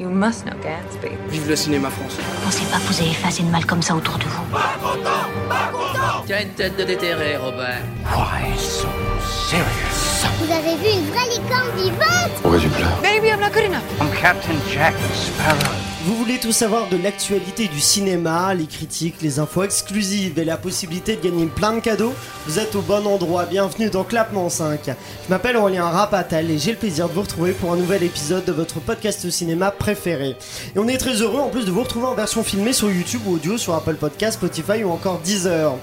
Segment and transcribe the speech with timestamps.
[0.00, 1.10] You must know Gatsby.
[1.28, 2.22] Vive le cinéma français.
[2.42, 4.44] Pensez pas que vous avez assez de mal comme ça autour de vous.
[6.26, 7.82] Tu as une tête de déterré, Robert.
[8.06, 8.88] Why so
[9.22, 10.24] serious?
[10.38, 12.32] Vous avez vu une vraie licorne vivante?
[12.40, 13.82] Pourquoi tu pleures Maybe I'm not good enough.
[14.00, 15.89] I'm Captain Jack Sparrow.
[16.02, 20.56] Vous voulez tout savoir de l'actualité du cinéma, les critiques, les infos exclusives et la
[20.56, 22.14] possibilité de gagner plein de cadeaux
[22.46, 24.80] Vous êtes au bon endroit, bienvenue dans Clapement 5.
[24.86, 24.92] Je
[25.28, 28.52] m'appelle Aurélien Rapatel et j'ai le plaisir de vous retrouver pour un nouvel épisode de
[28.52, 30.36] votre podcast cinéma préféré.
[30.74, 33.20] Et on est très heureux en plus de vous retrouver en version filmée sur YouTube
[33.26, 35.74] ou audio sur Apple Podcast, Spotify ou encore Deezer.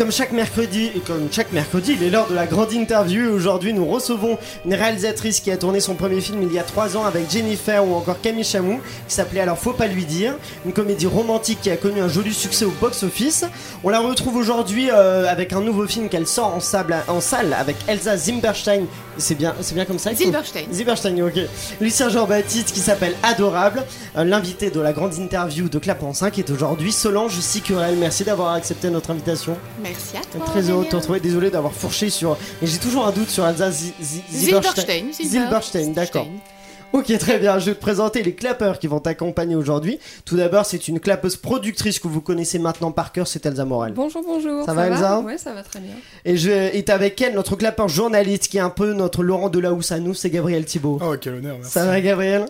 [0.00, 3.28] Comme chaque mercredi, comme chaque mercredi, il est l'heure de la grande interview.
[3.34, 6.96] Aujourd'hui, nous recevons une réalisatrice qui a tourné son premier film il y a 3
[6.96, 10.36] ans avec Jennifer ou encore Camille Chamou, qui s'appelait alors Faut pas lui dire.
[10.64, 13.44] Une comédie romantique qui a connu un joli succès au box-office.
[13.84, 17.52] On la retrouve aujourd'hui euh, avec un nouveau film qu'elle sort en, sable- en salle
[17.52, 18.86] avec Elsa Zimberstein.
[19.18, 20.62] C'est bien, c'est bien comme ça Zilberstein.
[20.72, 21.40] Zilberstein, ok.
[21.78, 23.84] Lucien Jean-Baptiste qui s'appelle Adorable.
[24.16, 27.96] Euh, L'invité de la grande interview de Clap en 5 est aujourd'hui Solange Sicurel.
[27.98, 29.58] Merci d'avoir accepté notre invitation.
[29.82, 30.46] Merci à toi.
[30.46, 31.20] Très heureux de te retrouver.
[31.20, 32.36] Désolé d'avoir fourché sur.
[32.60, 33.44] Mais j'ai toujours un doute sur
[34.00, 35.12] Zi- Zilberstein.
[35.12, 36.26] Zilberstein, d'accord.
[36.92, 37.58] Ok, très bien.
[37.58, 40.00] Je vais te présenter les clappeurs qui vont t'accompagner aujourd'hui.
[40.24, 43.92] Tout d'abord, c'est une clappeuse productrice que vous connaissez maintenant par cœur, c'est Elsa Morel.
[43.92, 44.64] Bonjour, bonjour.
[44.64, 45.20] Ça va, Elsa?
[45.20, 45.94] Ouais, ça va très bien.
[46.24, 49.92] Et je est avec elle notre clapeur journaliste qui est un peu notre Laurent Delahousse
[49.92, 50.98] à nous, c'est Gabriel Thibault.
[51.00, 51.72] Oh, quel honneur, merci.
[51.72, 52.46] Ça va, Gabriel?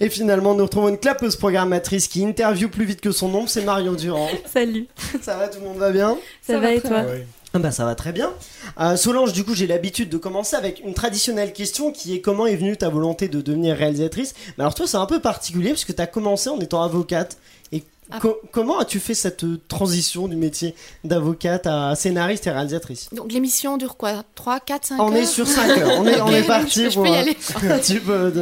[0.00, 3.64] Et finalement, nous retrouvons une clapeuse programmatrice qui interview plus vite que son nom, c'est
[3.64, 4.28] Marion Durand.
[4.46, 4.86] Salut,
[5.20, 6.16] Ça va, tout le monde va bien?
[6.42, 7.02] Ça, va et toi?
[7.02, 7.26] Ouais.
[7.54, 8.32] Ah bah ça va très bien.
[8.80, 12.46] Euh, Solange, du coup, j'ai l'habitude de commencer avec une traditionnelle question qui est comment
[12.46, 14.34] est venue ta volonté de devenir réalisatrice?
[14.58, 17.36] Mais alors toi, c'est un peu particulier parce que tu as commencé en étant avocate.
[17.70, 18.18] Et Ah.
[18.20, 23.08] co- comment as-tu fait cette euh, transition du métier d'avocate à scénariste et réalisatrice?
[23.12, 24.24] Donc l'émission dure quoi?
[24.34, 27.08] 3, 4, 5 On heures est sur 5 heures, on est, on parti pour peux
[27.08, 27.24] y un-
[27.78, 28.32] petit peu.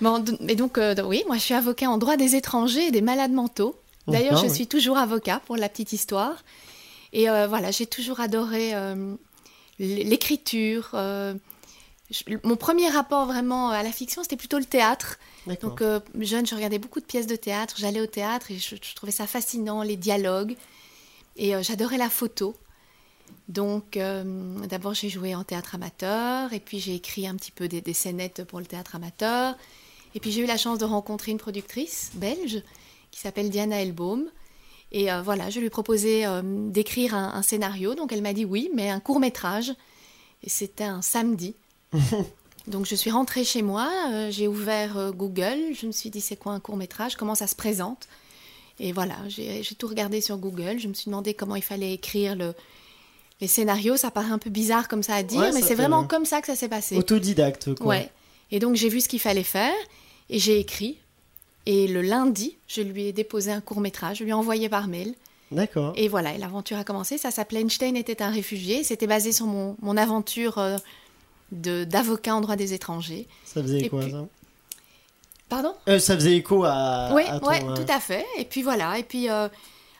[0.00, 3.02] Bon, et donc, euh, oui, moi je suis avocat en droit des étrangers et des
[3.02, 3.76] malades mentaux.
[4.08, 6.42] D'ailleurs, je suis toujours avocat pour la petite histoire.
[7.12, 9.14] Et euh, voilà, j'ai toujours adoré euh,
[9.78, 10.90] l'écriture.
[10.94, 11.34] euh,
[12.10, 15.18] je- mon premier rapport vraiment à la fiction, c'était plutôt le théâtre.
[15.68, 17.74] Donc, euh, jeune, je regardais beaucoup de pièces de théâtre.
[17.78, 20.56] J'allais au théâtre et je, je trouvais ça fascinant, les dialogues.
[21.36, 22.54] Et euh, j'adorais la photo.
[23.48, 26.52] Donc, euh, d'abord, j'ai joué en théâtre amateur.
[26.52, 29.56] Et puis, j'ai écrit un petit peu des, des scénettes pour le théâtre amateur.
[30.14, 32.62] Et puis, j'ai eu la chance de rencontrer une productrice belge
[33.10, 34.24] qui s'appelle Diana Elbaum.
[34.92, 37.94] Et euh, voilà, je lui ai proposé euh, d'écrire un, un scénario.
[37.94, 39.72] Donc, elle m'a dit oui, mais un court métrage.
[40.44, 41.54] Et c'était un samedi.
[42.68, 46.20] Donc je suis rentrée chez moi, euh, j'ai ouvert euh, Google, je me suis dit
[46.20, 48.06] c'est quoi un court métrage, comment ça se présente?
[48.78, 52.36] Et voilà, j'ai tout regardé sur Google, je me suis demandé comment il fallait écrire
[52.36, 52.54] le,
[53.40, 53.96] les scénarios.
[53.96, 56.40] Ça paraît un peu bizarre comme ça à dire, Ouais, mais c'est vraiment comme ça
[56.40, 56.96] que ça s'est passé.
[56.96, 57.86] Autodidacte, quoi.
[57.86, 58.10] Ouais.
[58.50, 59.74] Et donc j'ai vu ce qu'il fallait faire
[60.30, 60.98] et j'ai écrit.
[61.66, 64.88] Et le lundi, je lui ai déposé un court métrage, je lui ai envoyé par
[64.88, 65.14] mail.
[65.50, 65.92] D'accord.
[65.96, 67.18] Et voilà, et l'aventure a commencé.
[67.18, 68.82] Ça s'appelait Einstein était un réfugié.
[68.84, 70.76] C'était basé sur mon, mon aventure euh,
[71.52, 73.28] de- d'avocat en droit des étrangers.
[73.44, 74.26] Ça faisait quoi, puis- ça
[75.48, 77.10] Pardon Euh, Ça faisait écho à...
[77.14, 78.24] Oui, à ton, ouais, euh, tout à fait.
[78.38, 78.98] Et puis voilà.
[78.98, 79.48] Et puis euh,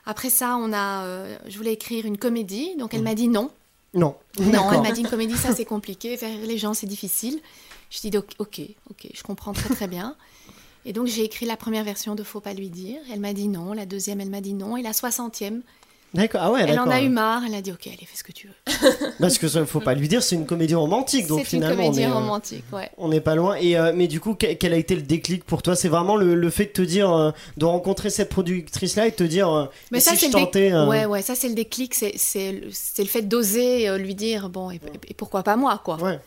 [0.06, 1.05] après ça, on a,
[1.47, 2.75] je voulais écrire une comédie.
[2.78, 3.51] Donc elle m'a dit non.
[3.95, 4.17] Non.
[4.41, 6.17] Non, elle m'a dit une comédie, ça c'est compliqué.
[6.17, 7.39] Faire rire les gens, c'est difficile.
[7.91, 10.17] Je dis ok, ok, je comprends très très bien.
[10.84, 12.98] Et donc j'ai écrit la première version de Faut pas lui dire.
[13.12, 13.72] Elle m'a dit non.
[13.72, 14.76] La deuxième, elle m'a dit non.
[14.76, 15.62] Et la soixantième,
[16.15, 17.43] D'accord, ah ouais, elle en a eu marre.
[17.47, 18.75] Elle a dit ok, allez, fais ce que tu veux.
[19.19, 21.84] Parce que ça, faut pas lui dire, c'est une comédie romantique, donc C'est une finalement
[21.87, 22.91] comédie on est, euh, romantique, ouais.
[22.98, 23.54] on n'est pas loin.
[23.54, 25.75] Et euh, mais du coup, que- quel a été le déclic pour toi?
[25.75, 29.16] C'est vraiment le, le fait de te dire, euh, de rencontrer cette productrice-là et de
[29.16, 32.53] te dire, euh, Mais ça, si je tentais, ouais, ouais, ça, c'est le déclic, c'est,
[32.53, 35.97] le- fait d'oser lui dire, bon, et, et pourquoi pas moi, quoi.
[35.97, 36.19] Ouais.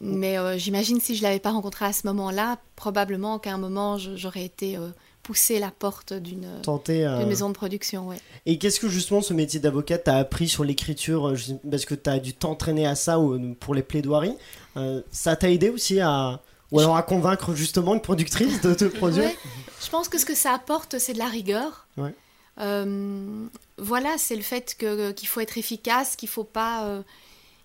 [0.00, 3.98] Mais euh, j'imagine si je l'avais pas rencontré à ce moment-là, probablement qu'à un moment,
[3.98, 4.88] j'aurais été euh,
[5.22, 7.06] poussée la porte d'une, tenter.
[7.06, 8.16] euh, d'une maison de production, ouais.
[8.46, 11.36] Et qu'est-ce que justement ce métier d'avocat t'a appris sur l'écriture euh,
[11.70, 14.36] Parce que t'as dû t'entraîner à ça ou- pour les plaidoiries.
[14.76, 16.40] Euh, ça t'a aidé aussi à.
[16.72, 19.36] Ou alors à convaincre justement une productrice de te produire Ouais,
[19.84, 21.86] je pense que ce que ça apporte, c'est de la rigueur.
[21.98, 22.14] Ouais.
[22.60, 23.46] Euh,
[23.78, 27.02] voilà, c'est le fait qu'il faut être efficace, qu'il faut pas, euh,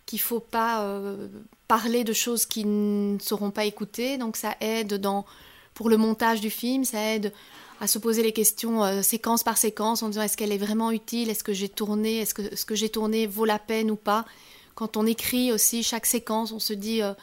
[0.06, 1.28] qu'il faut pas euh,
[1.68, 4.18] parler de choses qui ne seront pas écoutées.
[4.18, 5.25] Donc ça aide dans,
[5.74, 7.34] pour le montage du film, ça aide
[7.80, 10.90] à se poser les questions euh, séquence par séquence en disant est-ce qu'elle est vraiment
[10.92, 13.28] utile, est-ce que j'ai tourné, est-ce que ce que j'ai tourné?
[13.28, 14.25] Vaut la peine ou pas?
[14.74, 17.14] Quand on écrit aussi chaque séquence, on se dit euh,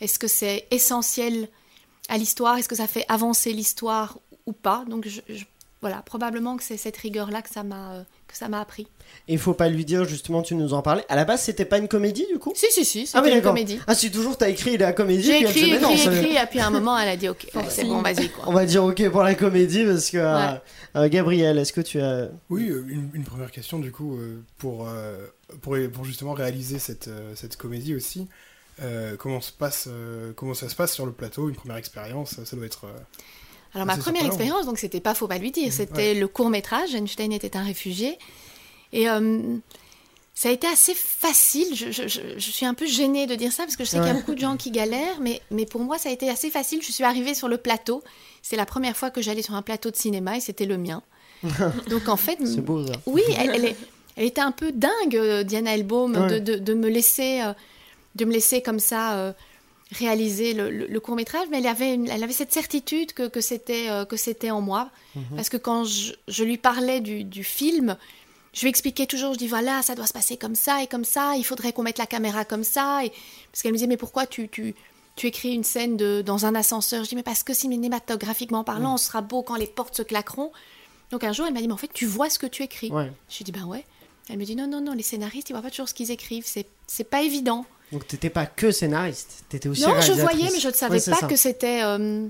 [0.00, 1.48] est-ce que c'est essentiel
[2.08, 4.84] à l'histoire, est-ce que ça fait avancer l'histoire ou pas?
[4.88, 5.20] Donc je-
[5.84, 8.86] voilà, probablement que c'est cette rigueur-là que ça m'a euh, que ça m'a appris.
[9.28, 11.04] Et il faut pas lui dire, justement, tu nous en parlais.
[11.10, 12.52] À la base, c'était pas une comédie, du coup?
[12.56, 13.50] Si, si, si, c'était Ah une d'accord.
[13.52, 13.78] comédie.
[13.86, 16.70] Ah, si toujours t'as écrit la comédie, J'ai écrit, écrit, écrit, et puis à un
[16.70, 18.44] moment, elle a dit ok, c'est bon, vas-y quoi.
[18.46, 20.60] On va dire ok pour la comédie parce que euh, Ouais.
[20.96, 24.18] euh, Gabriel, est-ce que tu as Oui, euh, une, une première question du coup
[24.58, 24.88] pour,
[25.60, 28.26] pour, pour justement réaliser cette, cette comédie aussi.
[28.82, 31.48] Euh, comment, se passe, euh, comment ça se passe sur le plateau?
[31.48, 32.86] Une première expérience, ça doit être.
[32.86, 32.98] euh,
[33.74, 36.14] Alors ma première expérience, donc c'était pas faux pas lui dire, c'était ouais.
[36.14, 36.94] le court métrage.
[36.94, 38.18] Einstein était un réfugié,
[38.92, 39.40] et euh,
[40.34, 41.66] ça a été assez facile.
[41.74, 43.98] Je, je- je- je suis un peu gênée de dire ça parce que je sais
[43.98, 46.28] qu'il y a beaucoup de gens qui galèrent, mais, mais pour moi ça a été
[46.30, 46.80] assez facile.
[46.82, 48.02] Je suis arrivée sur le plateau.
[48.42, 51.02] C'est la première fois que j'allais sur un plateau de cinéma et c'était le mien.
[51.90, 52.92] donc en fait, C'est beau ça.
[53.06, 53.76] oui, elle, elle est-
[54.16, 56.38] elle était un peu dingue, euh, Diana Elbaum, Ouais.
[56.40, 57.52] de, de- de me laisser, euh,
[58.14, 59.32] de me laisser comme ça euh,
[59.94, 63.88] réaliser le, court métrage, mais elle avait, une- elle avait cette certitude que, que c'était
[63.90, 65.36] euh, que c'était en moi, Mhm.
[65.36, 67.96] parce que quand je, je lui parlais du, du film,
[68.52, 71.04] je lui expliquais toujours, je dis voilà, ça doit se passer comme ça et comme
[71.04, 73.10] ça, il faudrait qu'on mette la caméra comme ça, et,
[73.50, 74.74] parce qu'elle me disait mais pourquoi tu, tu,
[75.16, 77.04] tu écris une scène de, dans un ascenseur?
[77.04, 78.94] Je dis mais parce que cinématographiquement parlant, Mhm.
[78.94, 80.50] on sera beau quand les portes se claqueront.
[81.10, 82.90] Donc un jour, elle m'a dit mais en fait, tu vois ce que tu écris.
[82.90, 83.10] Ouais.
[83.28, 83.84] Je lui ai dit, ben ouais.
[84.30, 86.46] Elle me dit, non, non, non, les scénaristes, ils voient pas toujours ce qu'ils écrivent.
[86.46, 87.66] C'est, c'est pas évident.
[87.94, 91.12] Donc t'étais pas que scénariste, t'étais aussi non, je voyais, mais je ne savais Ouais,
[91.14, 91.26] pas ça.
[91.26, 91.82] que c'était.
[91.82, 92.26] euh,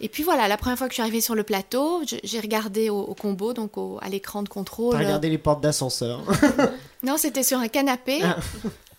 [0.00, 2.88] Et puis voilà, la première fois que je suis arrivée sur le plateau, j'ai regardé
[2.88, 4.92] au, au combo, donc au- à l'écran de contrôle.
[4.94, 6.22] T'as regardé les portes d'ascenseur.
[7.04, 8.20] Non, c'était sur un canapé.
[8.22, 8.36] Ah.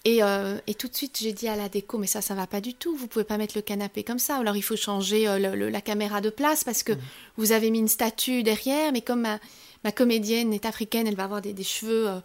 [0.06, 2.46] Et, euh, et tout de suite, j'ai dit à la déco, mais ça, ça va
[2.48, 2.94] pas du tout.
[2.98, 4.36] Vous pouvez pas mettre le canapé comme ça.
[4.36, 7.00] Alors, il faut changer euh, le- le- la caméra de place parce que Mhm.
[7.38, 8.92] vous avez mis une statue derrière.
[8.92, 9.40] Mais comme ma,
[9.86, 12.20] ma comédienne est africaine, elle va avoir des, des cheveux euh,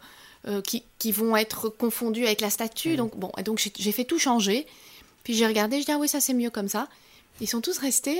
[0.47, 2.95] euh, qui, qui vont être confondus avec la statue.
[2.95, 4.65] Donc, bon, et donc j'ai- j'ai fait tout changer.
[5.23, 6.87] Puis j'ai regardé, je dis, ah oui, ça c'est mieux comme ça.
[7.41, 8.19] Ils sont tous restés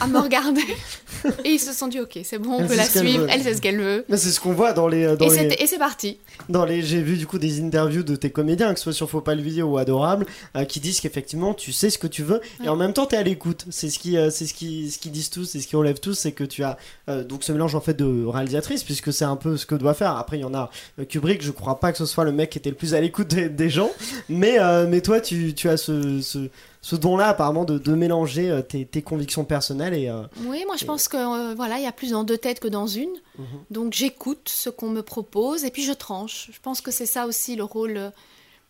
[0.00, 0.62] à me regarder.
[1.44, 3.26] et ils se sont dit, ok, c'est bon, on Elle peut la suivre.
[3.28, 4.04] Elle sait ce qu'elle veut.
[4.08, 6.18] Mais c'est ce qu'on voit dans les dans Et, les, c'est parti.
[6.48, 9.08] dans les j'ai vu du coup des interviews de tes comédiens que ce soit sur
[9.10, 10.26] Faut pas le vidéo ou Adorable
[10.56, 13.14] euh, qui disent qu'effectivement tu sais ce que tu veux et en même temps tu
[13.14, 13.64] es à l'écoute.
[13.70, 16.00] C'est ce qui euh, c'est ce qui ce qu'ils disent tous, c'est ce qu'ils relèvent
[16.00, 16.76] tous, c'est que tu as
[17.08, 19.94] euh, donc ce mélange en fait de réalisatrice puisque c'est un peu ce que doit
[19.94, 20.16] faire.
[20.16, 22.50] Après il y en a euh, Kubrick, je crois pas que ce soit le mec
[22.50, 23.90] qui était le plus à l'écoute des, des gens,
[24.28, 26.48] mais euh, mais toi tu, tu as ce, ce
[26.86, 30.76] ce don-là apparemment de, de mélanger euh, tes, tes convictions personnelles et euh, Oui, moi
[30.76, 33.08] je pense que euh, voilà, il y a plus dans deux têtes que dans une.
[33.38, 33.46] Mhm.
[33.70, 36.50] Donc j'écoute ce qu'on me propose et puis je tranche.
[36.52, 38.12] Je pense que c'est ça aussi le rôle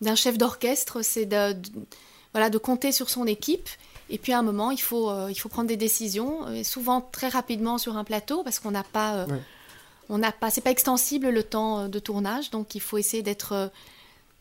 [0.00, 1.69] d'un chef d'orchestre, c'est de, de-
[2.32, 3.69] voilà de compter sur son équipe.
[4.11, 7.00] Et puis à un moment, il faut euh, il faut prendre des décisions, et souvent
[7.00, 9.40] très rapidement sur un plateau parce qu'on n'a pas euh, Ouais.
[10.08, 13.72] on n'a pas c'est pas extensible le temps de tournage, donc il faut essayer d'être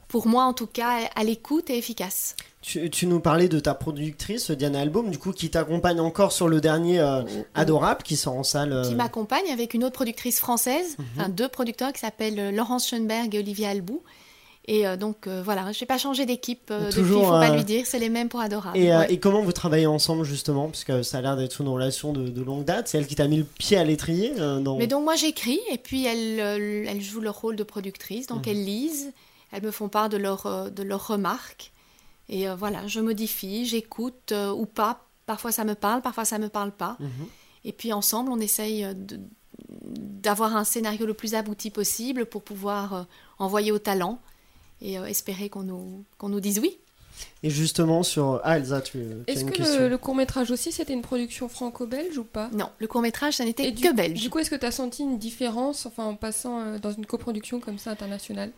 [0.10, 2.36] pour moi en tout cas à l'écoute et efficace.
[2.66, 6.48] Tu, tu nous parlais de ta productrice Diana Album, du coup, qui t'accompagne encore sur
[6.48, 7.22] le dernier euh,
[7.56, 8.72] Adorable qui sort en salle.
[8.72, 11.06] euh, qui m'accompagne avec une autre productrice française, Mhm.
[11.18, 14.02] enfin deux producteurs qui s'appellent euh, Laurence Schoenberg et Olivier Albou.
[14.66, 17.32] Et euh, donc euh, voilà, je n'ai pas changé d'équipe euh, depuis, il Toujours, faut
[17.32, 18.78] pas lui dire, c'est les mêmes pour Adorable.
[18.78, 19.14] Et, euh, Ouais.
[19.14, 20.68] et comment vous travaillez ensemble justement?
[20.70, 22.88] Parce que ça a l'air d'être une relation de, de longue date.
[22.88, 24.78] C'est elle qui t'a mis le pied à l'étrier euh, dans...
[24.78, 28.46] Mais donc moi j'écris et puis elles, euh, elles jouent leur rôle de productrice, donc
[28.46, 28.52] Mhm.
[28.54, 29.12] elles lisent,
[29.52, 31.72] elles me font part de, leur, euh, de leurs remarques.
[32.30, 35.08] Et euh, voilà, je modifie, j'écoute euh, ou pas.
[35.26, 36.98] Parfois ça me parle, parfois ça me parle pas.
[37.00, 37.10] Mhm.
[37.66, 38.94] Et puis ensemble, on essaye euh,
[39.70, 43.04] d'avoir un scénario le plus abouti possible pour pouvoir euh,
[43.40, 44.20] envoyer au talent
[44.82, 46.78] et euh, espérer qu'on nous, qu'on nous dise oui.
[47.44, 48.42] Et justement sur...
[48.44, 52.24] Ah Elsa, tu, Est-ce que question le, le court-métrage aussi, c'était une production franco-belge ou
[52.24, 52.50] pas?
[52.54, 54.20] Non, le court-métrage, ça n'était du, que belge.
[54.20, 57.06] Du coup, est-ce que tu as senti une différence enfin, en passant euh, dans une
[57.06, 58.52] coproduction comme ça internationale?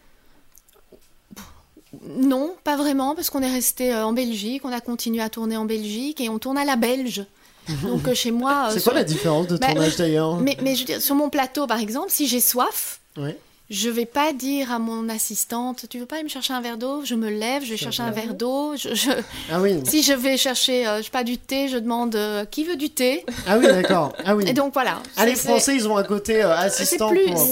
[2.18, 5.58] Non, pas vraiment, parce qu'on est resté euh, en Belgique, on a continué à tourner
[5.58, 7.26] en Belgique et on tourne à la belge.
[7.84, 8.68] Donc euh, chez moi...
[8.68, 11.02] euh, C'est sur- quoi la différence de Bah, tournage d'ailleurs mais, mais je veux dire,
[11.02, 13.38] sur mon plateau, par exemple, si j'ai soif, Ouais.
[13.72, 16.78] je vais pas dire à mon assistante, tu veux pas aller me chercher un verre
[16.78, 17.04] d'eau?
[17.06, 18.76] Je me lève, je vais chercher un verre d'eau.
[18.78, 19.10] Je, je-
[19.52, 22.46] Ah oui, Si je vais chercher, euh, je sais pas, du thé, je demande euh,
[22.46, 23.26] qui veut du thé?
[23.48, 24.14] ah oui d'accord.
[24.26, 24.44] Ah oui.
[24.48, 25.02] Et donc voilà.
[25.18, 27.48] Ah, les C'est- Français, ils ont un côté euh, c'est assistant plus, pour...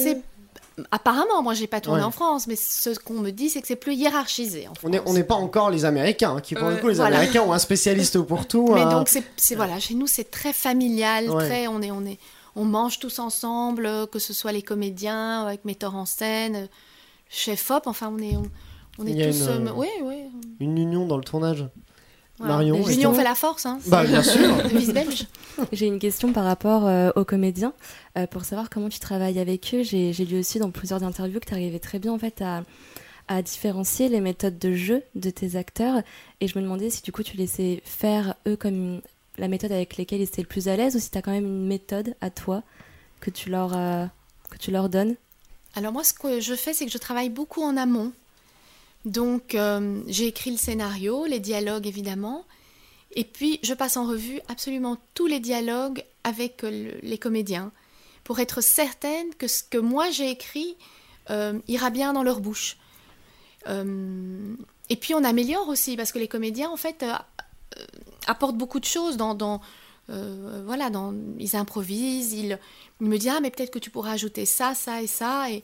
[0.92, 2.06] apparemment, moi j'ai pas tourné Ouais.
[2.06, 4.92] en France, mais ce qu'on me dit, c'est que c'est plus hiérarchisé en France.
[5.06, 7.18] On n'est pas encore les Américains, hein, qui pour le Ouais, coup, les voilà.
[7.18, 8.72] Américains ont un spécialiste pour tout.
[8.74, 11.46] Mais euh, donc c'est, voilà, chez nous c'est très familial, Ouais.
[11.48, 12.18] très on est on est
[12.56, 16.56] on mange tous ensemble, euh, que ce soit les comédiens, euh, avec metteurs en scène,
[16.56, 16.68] euh,
[17.30, 18.44] chef op, enfin on est on,
[19.00, 20.16] on Il y a est tous, une, euh, euh, oui oui.
[20.60, 21.66] Une union dans le tournage.
[22.48, 23.80] Marion, L'union fait la force, hein.
[23.88, 24.56] Bah, bien sûr.
[24.94, 25.28] belge.
[25.72, 27.74] J'ai une question par rapport euh, aux comédiens,
[28.18, 29.84] euh, pour savoir comment tu travailles avec eux.
[29.84, 32.64] J'ai lu aussi dans plusieurs interviews que tu arrivais très bien en fait à,
[33.28, 36.02] à différencier les méthodes de jeu de tes acteurs.
[36.42, 39.02] Et je me demandais si du coup tu laissais faire eux comme
[39.38, 41.32] la méthode avec laquelle ils étaient le plus à l'aise ou si tu as quand
[41.32, 42.64] même une méthode à toi
[43.20, 44.06] que tu leur, euh,
[44.50, 45.16] que tu leur donnes
[45.76, 48.12] Alors moi, ce que je fais, c'est que je travaille beaucoup en amont.
[49.06, 52.46] Donc, euh, j'ai écrit le scénario, les dialogues évidemment,
[53.16, 57.72] et puis je passe en revue absolument tous les dialogues avec euh, le- les comédiens
[58.24, 60.78] pour être certaine que ce que moi j'ai écrit
[61.30, 62.78] euh, ira bien dans leur bouche.
[63.66, 67.06] Et puis on améliore aussi parce que les comédiens en fait
[68.28, 69.62] apportent beaucoup de choses dans,
[70.10, 70.92] voilà,
[71.40, 72.60] ils improvisent, ils,
[73.00, 75.48] me disent ah mais peut-être que tu pourras ajouter ça, ça et ça.
[75.50, 75.64] Et,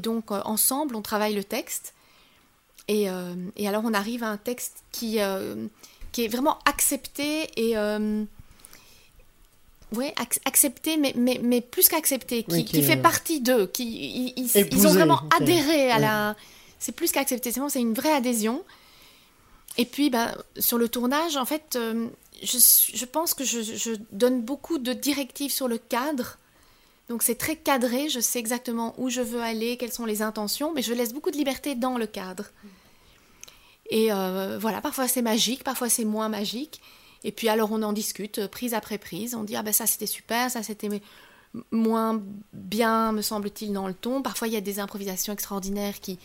[0.00, 1.94] donc ensemble on travaille le texte
[2.88, 5.66] et, euh, et alors on arrive à un texte qui euh,
[6.12, 8.24] qui est vraiment accepté et euh,
[9.92, 13.02] ouais ac- accepté mais, mais, mais plus qu'accepté qui, Oui, qui qui est, fait euh,
[13.02, 15.42] partie d'eux qui ils, ils- ils Épousé, ont vraiment ok.
[15.42, 16.00] adhéré à Ouais.
[16.02, 16.36] la
[16.78, 18.64] c'est plus qu'accepté c'est vraiment c'est une vraie adhésion
[19.76, 22.08] et puis ben, sur le tournage en fait euh,
[22.42, 22.58] je,
[22.94, 26.38] je pense que je, je donne beaucoup de directives sur le cadre
[27.08, 30.74] donc c'est très cadré, je sais exactement où je veux aller, quelles sont les intentions,
[30.74, 32.44] mais je laisse beaucoup de liberté dans le cadre.
[33.90, 36.80] Et euh, voilà, parfois c'est magique, parfois c'est moins magique.
[37.24, 39.34] Et puis alors on en discute, euh, prise après prise.
[39.34, 40.88] On dit ah ben ça c'était super, ça c'était
[41.72, 42.20] moins
[42.52, 44.22] bien, me semble-t-il, dans le ton.
[44.22, 46.18] Parfois il y a des improvisations extraordinaires qui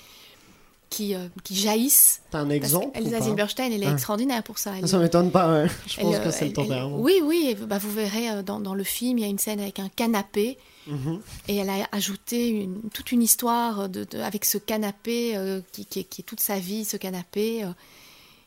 [0.90, 2.22] qui, euh, qui jaillissent.
[2.30, 3.24] T'as un exemple Elsa pas?
[3.24, 3.94] Zilberstein, elle est Ah.
[3.94, 4.74] extraordinaire pour ça.
[4.78, 5.68] Elle- Ça m'étonne pas, ouais.
[5.88, 7.00] Je pense que c'est le tempérament.
[7.00, 9.80] Oui, oui, bah, vous verrez dans, dans le film, il y a une scène avec
[9.80, 10.56] un canapé.
[10.88, 11.22] Mhm.
[11.48, 15.86] Et elle a ajouté une- toute une histoire de, de- avec ce canapé euh, qui,
[15.86, 17.64] qui est, qui est toute sa vie, ce canapé.
[17.64, 17.68] euh,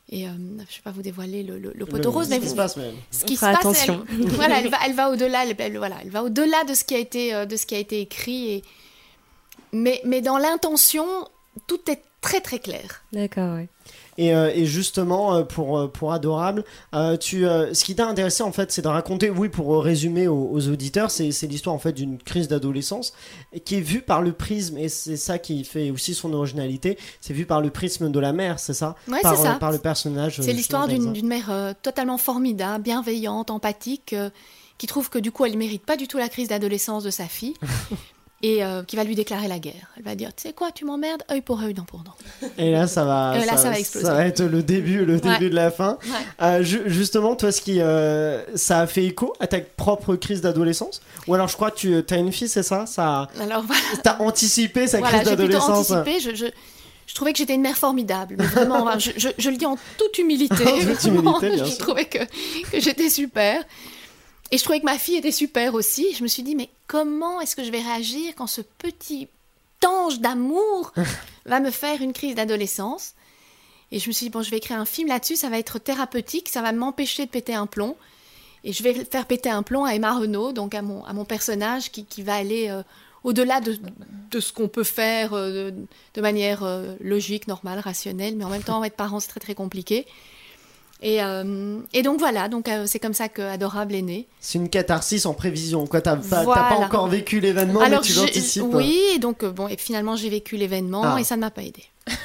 [0.09, 2.29] et euh, je ne vais pas vous dévoiler le, le, le poteau Le- rose, ce
[2.29, 4.05] mais qui vous- se passe, mais- ce qui se passe, attention.
[4.09, 6.83] elle, voilà, elle va, elle va au-delà, elle, elle- voilà, elle va au-delà de ce
[6.85, 8.49] qui a été, de ce qui a été écrit.
[8.51, 8.63] Et,
[9.73, 11.05] mais, mais dans l'intention,
[11.67, 13.03] tout est très très clair.
[13.11, 13.67] D'accord, oui.
[14.17, 16.63] Et, euh, et justement, euh, pour, euh, pour Adorable,
[17.19, 20.67] tu, ce qui t'a intéressé, en fait, c'est de raconter, oui, pour résumer aux, aux
[20.67, 23.13] auditeurs, c'est l'histoire, en fait, d'une crise d'adolescence
[23.65, 27.33] qui est vue par le prisme, et c'est ça qui fait aussi son originalité, c'est
[27.33, 28.95] vu par le prisme de la mère, c'est ça?
[29.07, 29.53] Ouais, par, c'est ça.
[29.55, 30.41] par le personnage.
[30.41, 34.15] C'est l'histoire d'une mère totalement formidable, bienveillante, empathique,
[34.77, 37.09] qui trouve que du coup elle ne mérite pas du tout la crise d'adolescence de
[37.09, 37.55] sa fille
[38.43, 39.91] et euh, qui va lui déclarer la guerre.
[39.97, 42.13] Elle va dire Tu sais quoi, tu m'emmerdes, œil pour œil, dent pour dent.
[42.57, 44.05] Et là, ça va, là, ça va exploser.
[44.05, 45.97] ça va être le début, le début de la fin.
[46.03, 46.09] Ouais.
[46.45, 50.41] Euh, ju- justement, toi, ce qui, euh, ça a fait écho à ta propre crise
[50.41, 51.01] d'adolescence?
[51.27, 52.85] Ou alors, je crois que tu as une fille, c'est ça?
[52.85, 55.89] Ça, Alors voilà, t'as anticipé sa voilà crise d'adolescence?
[55.91, 56.19] anticipé.
[56.19, 56.45] Je, je,
[57.07, 58.35] je trouvais que j'étais une mère formidable.
[58.37, 60.63] Mais vraiment, enfin, je, je- je le dis en toute humilité.
[60.63, 61.77] En toute humilité, bien je sûr.
[61.79, 63.63] trouvais que, que j'étais super.
[64.51, 66.13] Et je trouvais que ma fille était super aussi.
[66.13, 69.27] Je me suis dit, mais comment est-ce que je vais réagir quand ce petit
[69.85, 70.93] ange d'amour
[71.45, 73.13] va me faire une crise d'adolescence?
[73.91, 75.79] Et je me suis dit, bon, je vais écrire un film là-dessus, ça va être
[75.79, 77.95] thérapeutique, ça va m'empêcher de péter un plomb.
[78.63, 81.25] Et je vais faire péter un plomb à Emma Renault, donc à mon, à mon
[81.25, 82.83] personnage qui, qui va aller euh,
[83.23, 83.77] au-delà de,
[84.31, 85.75] de ce qu'on peut faire euh, de,
[86.15, 89.55] de manière euh, logique, normale, rationnelle, mais en même temps, être parent, c'est très très
[89.55, 90.05] compliqué.
[91.01, 94.27] Et, euh, et donc voilà, donc euh, c'est comme ça que Adorable est né.
[94.39, 96.01] C'est une catharsis en prévision, quoi.
[96.01, 96.63] T'as pas, t'as Voilà.
[96.69, 98.63] pas encore vécu l'événement, mais tu l'anticipes.
[98.71, 101.19] Oui, et donc euh, bon, et finalement j'ai vécu l'événement Ah.
[101.19, 101.83] et ça ne m'a pas aidé.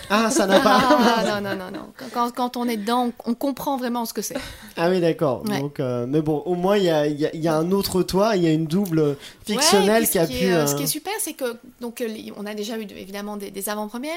[0.09, 0.81] Ah, ça n'a pas.
[0.81, 1.93] Ah, non, non, non, non.
[2.15, 4.37] Quand, quand on est dedans, on, comprend vraiment ce que c'est.
[4.77, 5.43] Ah oui, d'accord.
[5.49, 5.61] Ouais.
[5.61, 7.57] Donc, euh, mais bon, au moins, il y a, il y a- il y a
[7.57, 10.45] un autre toi, il y a une double fictionnelle Ouais, qui a qui pu.
[10.47, 12.03] est, Ce qui est super, c'est que donc
[12.39, 14.17] on a déjà eu de- évidemment des, des avant-premières.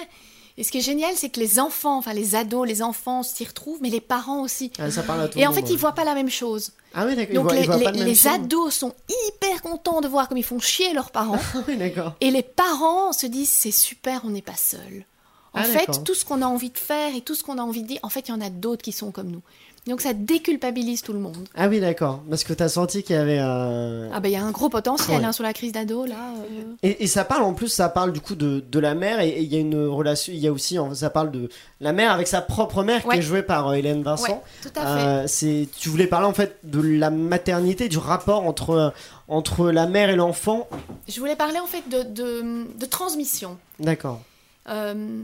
[0.57, 3.43] Et ce qui est génial, c'est que les enfants, enfin les ados, les enfants s'y
[3.43, 4.71] retrouvent, mais les parents aussi.
[4.79, 5.77] ah, ça parle à tout Et en monde, fait, ils ouais.
[5.77, 6.71] voient pas la même chose.
[6.93, 7.31] Ah oui, d'accord.
[7.31, 8.93] ils Donc voient- ils les, voient les- les ados sont
[9.27, 11.37] hyper contents de voir comme ils font chier leurs parents.
[11.55, 12.13] Ah oui, d'accord.
[12.21, 15.05] Et les parents se disent c'est super, on n'est pas seul.
[15.53, 17.61] En Ah, fait, tout ce qu'on a envie de faire et tout ce qu'on a
[17.61, 19.41] envie de dire, en fait, il y en a d'autres qui sont comme nous.
[19.87, 21.37] Donc ça déculpabilise tout le monde.
[21.55, 22.23] Ah oui, d'accord.
[22.27, 23.37] Parce que t'as senti qu'il y avait.
[23.39, 25.25] euh, Ah ben il y a un gros potentiel Ouais.
[25.25, 26.15] hein, sur la crise d'ado là.
[26.39, 26.63] euh.
[26.81, 29.39] Et, et ça parle en plus, ça parle du coup de, de la mère et
[29.41, 31.49] il y a une relation, il y a aussi, ça parle de
[31.81, 34.23] la mère avec sa propre mère qui est jouée par euh, Hélène Vincent.
[34.23, 34.87] Ouais, tout à fait.
[35.05, 38.91] Euh, c'est, tu voulais parler en fait de la maternité, du rapport entre
[39.27, 40.67] entre la mère et l'enfant.
[41.07, 43.57] Je voulais parler en fait de, de, de transmission.
[43.79, 44.21] D'accord.
[44.67, 45.21] Euh,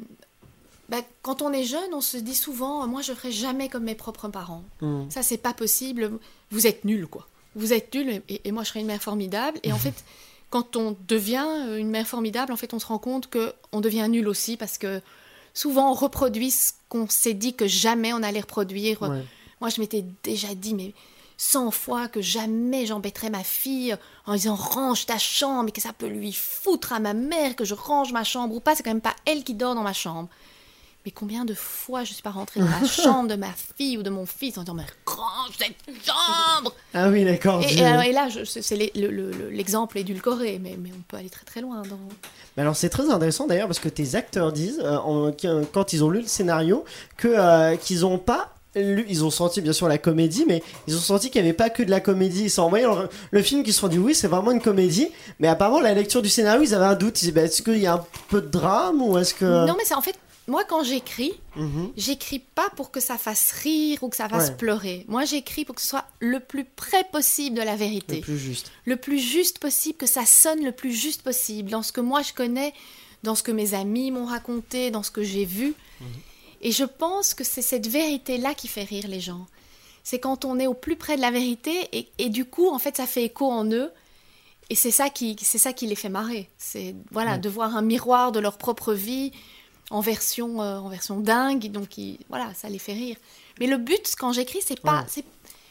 [0.91, 3.95] bah, quand on est jeune, on se dit souvent, moi je ferai jamais comme mes
[3.95, 4.65] propres parents.
[4.81, 5.09] Hmm.
[5.09, 6.11] Ça c'est pas possible.
[6.51, 7.29] Vous êtes nuls quoi.
[7.55, 9.57] Vous êtes nuls et, et moi je serai une mère formidable.
[9.63, 10.03] Et en fait,
[10.49, 13.79] quand on devient euh, une mère formidable, en fait on se rend compte que on
[13.79, 15.01] devient nul aussi parce que
[15.53, 19.01] souvent on reproduit ce qu'on s'est dit que jamais on allait reproduire.
[19.01, 19.23] Ouais.
[19.61, 20.93] Moi je m'étais déjà dit mais
[21.37, 23.95] 100 fois que jamais j'embêterais ma fille
[24.25, 27.63] en disant range ta chambre et que ça peut lui foutre à ma mère que
[27.63, 29.93] je range ma chambre ou pas, c'est quand même pas elle qui dort dans ma
[29.93, 30.27] chambre.
[31.05, 34.03] Mais combien de fois je suis pas rentrée dans la chambre de ma fille ou
[34.03, 37.61] de mon fils en disant mais range cette chambre Ah oui, d'accord.
[37.63, 41.17] et, je- et alors- et là, c'est le- le- l'exemple édulcoré, mais, mais on peut
[41.17, 41.81] aller très très loin.
[41.83, 41.97] Dans...
[42.55, 45.93] Mais alors c'est très intéressant d'ailleurs parce que tes acteurs disent euh, en- qu'un- quand
[45.93, 46.85] ils ont lu le scénario
[47.17, 50.95] que euh, qu'ils ont pas lu, ils ont senti bien sûr la comédie, mais ils
[50.95, 52.43] ont senti qu'il n'y avait pas que de la comédie.
[52.43, 55.09] Ils sont envoyé le, le film qu'ils se sont dit oui c'est vraiment une comédie,
[55.39, 57.21] mais apparemment la lecture du scénario ils avaient un doute.
[57.21, 59.75] Ils disaient bah, est-ce qu'il y a un peu de drame ou est-ce que Non,
[59.77, 60.15] mais c'est en fait,
[60.47, 61.91] moi quand j'écris, Mhm.
[61.97, 64.57] j'écris pas pour que ça fasse rire ou que ça fasse Ouais.
[64.57, 65.05] pleurer.
[65.07, 68.15] Moi j'écris pour que ce soit le plus près possible de la vérité.
[68.17, 68.71] le plus juste.
[68.85, 72.21] le plus juste possible, que ça sonne le plus juste possible, dans ce que moi
[72.21, 72.73] je connais,
[73.23, 75.73] dans ce que mes amis m'ont raconté, dans ce que j'ai vu.
[76.61, 79.47] Et je pense que c'est cette vérité-là qui fait rire les gens.
[80.03, 82.79] C'est quand on est au plus près de la vérité et, et du coup, en
[82.79, 83.91] fait, ça fait écho en eux.
[84.71, 86.49] Et c'est ça qui, c'est ça qui les fait marrer.
[86.57, 89.31] C'est voilà, de voir un miroir de leur propre vie
[89.91, 91.69] en version, euh, en version dingue.
[91.71, 91.89] Donc,
[92.29, 93.17] voilà, ça les fait rire.
[93.59, 95.05] Mais le but, quand j'écris, c'est pas, Ouais.
[95.07, 95.25] c'est,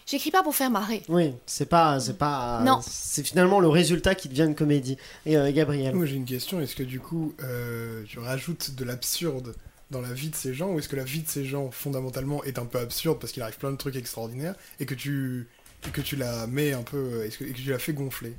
[0.07, 1.03] j'écris pas pour faire marrer.
[1.09, 2.81] Oui, c'est pas c'est pas Non.
[2.87, 4.97] c'est finalement le résultat qui devient une comédie.
[5.27, 5.95] Et euh, Gabriel.
[5.95, 9.55] Moi j'ai une question, est-ce que du coup euh, tu rajoutes de l'absurde
[9.91, 12.45] dans la vie de ces gens ou est-ce que la vie de ces gens fondamentalement
[12.45, 15.49] est un peu absurde parce qu'il arrive plein de trucs extraordinaires et que tu,
[15.87, 18.37] et que tu la mets un peu est-ce que, et que tu la fais gonfler?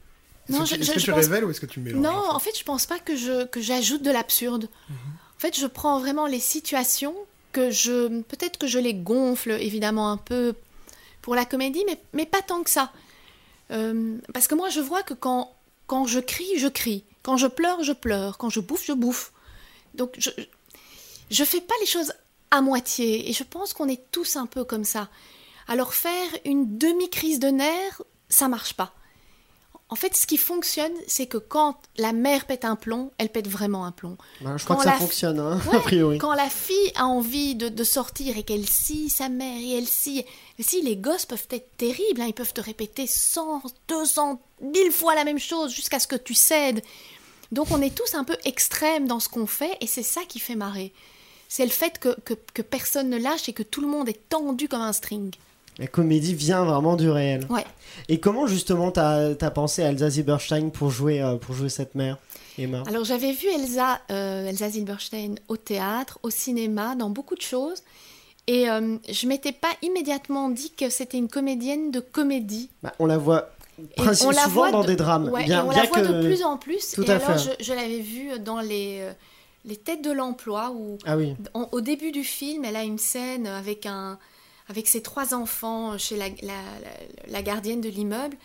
[0.47, 1.65] Est-ce Non, que, tu- je- est-ce je- que je tu pense- révèles ou est-ce que
[1.65, 2.57] tu mélanges Non, en fait?
[2.57, 4.69] je pense pas que je que j'ajoute de l'absurde.
[4.89, 7.15] En fait, je prends vraiment les situations
[7.51, 10.53] que je peut-être que je les gonfle évidemment un peu
[11.21, 12.91] pour la comédie, mais mais pas tant que ça.
[13.71, 15.51] Euh, parce que moi, je vois que quand
[15.87, 17.03] quand je crie, je crie.
[17.23, 18.37] Quand je pleure, je pleure.
[18.37, 19.33] Quand je bouffe, je bouffe.
[19.95, 20.29] Donc je
[21.29, 22.13] je fais pas les choses
[22.51, 23.29] à moitié.
[23.29, 25.09] Et je pense qu'on est tous un peu comme ça.
[25.67, 28.93] Alors faire une demi-crise de nerfs, ça marche pas.
[29.93, 33.49] En fait, ce qui fonctionne, c'est que quand la mère pète un plomb, elle pète
[33.49, 34.17] vraiment un plomb.
[34.39, 36.17] Bah, je crois Quand que ça fonctionne hein, Ouais, a priori.
[36.17, 39.87] Quand la fille a envie de, de sortir et qu'elle scie sa mère et elle
[39.87, 40.23] scie.
[40.59, 45.13] Si les gosses peuvent être terribles, hein, ils peuvent te répéter 100, 200, 1000 fois
[45.13, 46.81] la même chose jusqu'à ce que tu cèdes.
[47.51, 50.39] Donc on est tous un peu extrêmes dans ce qu'on fait et c'est ça qui
[50.39, 50.93] fait marrer.
[51.49, 54.29] C'est le fait que, que, que personne ne lâche et que tout le monde est
[54.29, 55.31] tendu comme un string.
[55.79, 57.45] La comédie vient vraiment du réel.
[57.49, 57.65] Ouais.
[58.09, 61.95] Et comment justement t'as as pensé à Elsa Zieberstein pour jouer, euh, pour jouer cette
[61.95, 62.17] mère,
[62.57, 62.83] Emma?
[62.87, 67.83] Alors j'avais vu Elsa, euh, Elsa Zilberstein au théâtre, au cinéma, dans beaucoup de choses.
[68.47, 72.69] Et euh, je m'étais pas immédiatement dit que c'était une comédienne de comédie.
[72.83, 75.29] Bah, On la voit Et on la souvent voit dans de- des drames.
[75.29, 76.07] ouais, bien, et on bien la voit que...
[76.07, 76.91] de plus en plus.
[76.93, 77.55] Tout et à alors fait.
[77.59, 79.13] je, je l'avais vue dans les, euh,
[79.65, 81.35] les têtes de l'emploi où Ah oui.
[81.53, 84.17] au début du film, elle a une scène avec, un,
[84.71, 86.29] avec ses trois enfants chez la,
[87.27, 88.35] la, gardienne de l'immeuble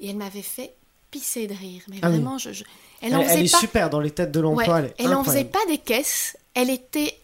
[0.00, 0.72] et elle m'avait fait
[1.12, 1.82] pisser de rire.
[1.88, 2.16] Mais Ah oui.
[2.16, 2.64] vraiment, je, je-
[3.00, 3.58] elle Elle, en elle faisait est pas.
[3.60, 4.74] super dans les têtes de l'emploi.
[4.80, 6.36] Ouais, elle est elle en faisait pas des caisses.
[6.54, 7.16] Elle était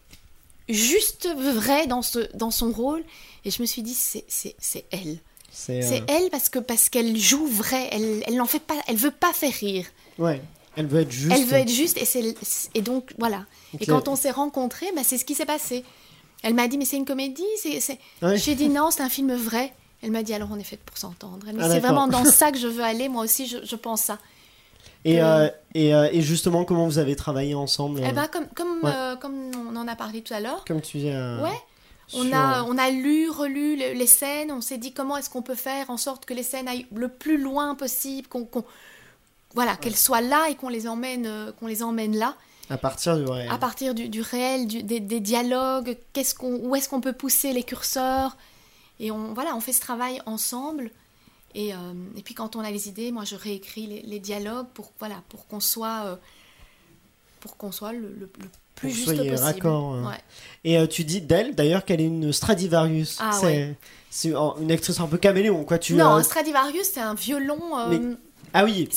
[0.68, 3.02] juste vraie dans, ce, dans son rôle.
[3.44, 5.18] Et je me suis dit, c'est c'est- c'est elle.
[5.52, 7.88] C'est, C'est euh, elle parce que parce qu'elle joue vrai.
[7.90, 8.76] Elle, elle n'en fait pas.
[8.86, 9.86] Elle veut pas faire rire.
[10.18, 10.40] Ouais.
[10.76, 11.32] Elle veut être juste.
[11.34, 12.22] Elle veut être juste et c'est
[12.74, 13.46] et donc voilà.
[13.80, 15.84] Et quand on s'est rencontrés, bah, c'est ce qui s'est passé.
[16.42, 17.44] Elle m'a dit mais c'est une comédie.
[17.58, 18.36] C'est c'est- Ouais.
[18.38, 19.72] J'ai dit non, c'est un film vrai.
[20.02, 21.46] Elle m'a dit alors on est fait pour s'entendre.
[21.60, 23.08] Ah, c'est vraiment dans ça que je veux aller.
[23.08, 24.18] Moi aussi, je, je pense ça.
[25.04, 28.26] Et, Euh, euh, et, euh, et justement, comment vous avez travaillé ensemble Eh euh, ben
[28.28, 28.90] comme comme Ouais.
[28.94, 30.64] euh, comme on en a parlé tout à l'heure.
[30.66, 31.10] Comme tu dis.
[31.10, 31.58] euh, Ouais.
[32.12, 35.42] On a, on a lu, relu le- les scènes, on s'est dit comment est-ce qu'on
[35.42, 38.48] peut faire en sorte que les scènes aillent le plus loin possible, qu'on,
[39.54, 42.34] voilà, qu'elles soient là et qu'on les emmène, qu'on les emmène là,
[42.70, 43.50] À partir du réel.
[43.50, 47.12] à partir du, du réel, du- des, des dialogues, qu'est-ce qu'on, où est-ce qu'on peut
[47.12, 48.36] pousser les curseurs,
[49.00, 50.90] et on, voilà, on fait ce travail ensemble.
[51.54, 51.76] Et, euh,
[52.16, 55.16] et puis quand on a les idées, moi je réécris les, les dialogues pour, voilà,
[55.28, 56.16] pour qu'on soit, euh,
[57.40, 59.34] pour qu'on soit le, le- le plus juste possible.
[59.34, 60.02] raccord, euh.
[60.04, 60.14] Ouais.
[60.64, 63.18] Et euh, tu dis d'elle, d'ailleurs, qu'elle est une Stradivarius.
[63.20, 63.74] Ah c'est, ouais.
[64.10, 65.78] c'est en- une actrice un peu caméléon, quoi.
[65.78, 67.60] Tu, non, euh, un Stradivarius, c'est un violon.
[67.78, 68.16] euh, Mais-
[68.52, 68.88] Ah oui.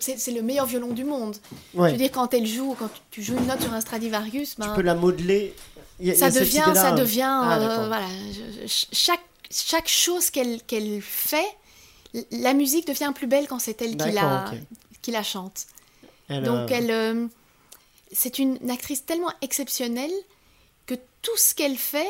[0.00, 1.36] c'est, le meilleur violon du monde.
[1.74, 1.88] Ouais.
[1.88, 4.68] Je veux dire, quand elle joue, quand tu joues une note sur un Stradivarius, ben,
[4.68, 5.54] Tu peux la modeler.
[6.02, 7.22] A- ça, devient, ça devient.
[7.22, 7.86] Ah, euh, d'accord.
[7.88, 10.60] voilà, je- je- chaque, chaque chose qu'elle,
[11.02, 11.44] fait,
[12.30, 14.58] la musique devient plus belle quand c'est elle qui la, ok.
[15.02, 15.66] qui la chante.
[16.28, 17.26] Elle, Donc, euh, elle, euh,
[18.12, 20.12] c'est une actrice tellement exceptionnelle
[20.86, 22.08] que tout ce qu'elle fait.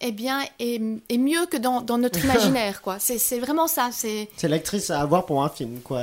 [0.00, 2.98] Eh bien, est, est mieux que dans, dans notre imaginaire, quoi.
[2.98, 3.88] C'est, c'est vraiment ça.
[3.92, 6.02] C'est, l'actrice à avoir pour un film, quoi.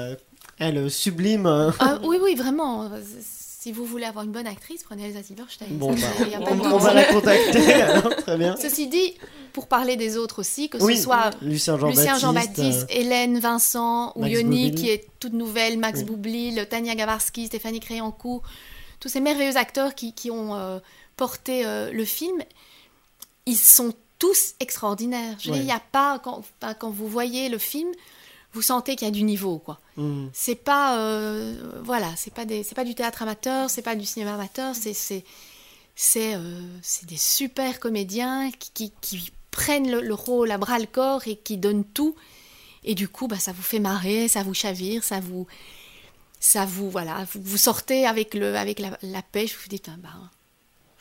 [0.60, 1.46] Elle euh, sublime.
[1.46, 2.90] euh, Ah, oui, oui, vraiment.
[3.12, 5.68] Si vous voulez avoir une bonne actrice, prenez Elsa Silverstein.
[5.72, 8.56] Bon, bah, y a on, va la contacter, alors, très bien.
[8.58, 9.14] Ceci dit,
[9.54, 12.02] pour parler des autres aussi, que Oui, ce soit Lucien Jean-Baptiste.
[12.04, 14.76] Lucien Jean-Baptiste, euh, Hélène Vincent ou Max Yoni, Boublil.
[14.76, 16.06] qui est toute nouvelle, Max Oui.
[16.06, 18.42] Boublil, Tania Gavarski, Stéphanie Créancourt,
[19.00, 20.80] tous ces merveilleux acteurs qui, qui ont euh,
[21.16, 22.42] porté euh, le film,
[23.46, 25.38] ils sont tous extraordinaires.
[25.40, 25.58] Je Ouais.
[25.58, 26.44] il n'y a pas, quand,
[26.90, 27.90] vous voyez le film,
[28.54, 29.80] vous sentez qu'il y a du niveau, quoi.
[29.98, 30.30] Mhm.
[30.34, 34.06] C'est pas, euh, voilà, c'est pas des, c'est pas du théâtre amateur, c'est pas du
[34.06, 35.24] cinéma amateur, c'est, c'est,
[35.96, 40.80] c'est, euh, c'est des super comédiens qui, qui, qui prennent le, le rôle à bras
[40.80, 42.16] le corps et qui donnent tout.
[42.86, 45.48] Et du coup, bah, ça vous fait marrer, ça vous chavire, ça vous,
[46.40, 49.90] ça vous, voilà, vous, vous sortez avec le, avec la, la pêche, vous vous dites,
[49.90, 50.10] ah, bah,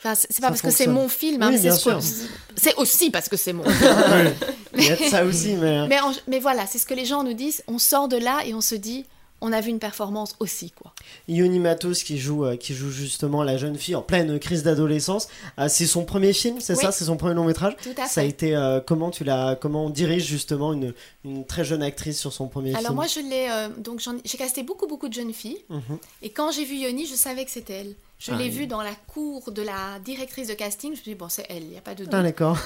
[0.03, 3.29] Enfin, c'est pas Ça parce que c'est mon film, hein, Oui, c'est ce aussi parce
[3.29, 3.63] que c'est mon.
[4.75, 5.79] Il y a de ça aussi, mais.
[5.79, 7.63] euh, Mais, en- mais voilà, c'est ce que les gens nous disent.
[7.67, 9.05] On sort de là et on se dit,
[9.45, 10.93] on a vu une performance aussi, quoi.
[11.27, 15.27] Yoni Matos qui joue, euh, qui joue justement la jeune fille en pleine crise d'adolescence.
[15.59, 16.81] Euh, c'est son premier film, c'est Oui.
[16.81, 17.75] ça C'est son premier long métrage?
[17.83, 18.29] Tout à Ça a fait.
[18.29, 20.93] été euh, comment tu l'as comment on dirige justement une,
[21.25, 22.95] une très jeune actrice sur son premier Alors film?
[22.95, 25.59] moi, je l'ai, donc j'ai casté beaucoup, beaucoup de jeunes filles.
[25.69, 25.97] Mhm.
[26.21, 27.95] Et quand j'ai vu Yoni, je savais que c'était elle.
[28.19, 28.49] Je Ah, l'ai oui.
[28.51, 30.91] vue dans la cour de la directrice de casting.
[30.91, 32.13] Je me suis dit, bon, c'est elle, il n'y a pas de doute.
[32.13, 32.57] Ah d'accord.